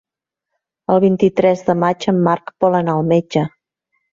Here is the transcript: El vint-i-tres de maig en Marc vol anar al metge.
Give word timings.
El 0.93 1.01
vint-i-tres 1.03 1.61
de 1.69 1.77
maig 1.83 2.09
en 2.15 2.25
Marc 2.29 2.53
vol 2.67 2.81
anar 2.81 2.99
al 2.99 3.07
metge. 3.15 3.45